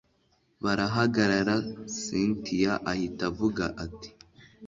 [0.63, 1.55] barahagara
[1.99, 4.09] cyntia ahita avuga ati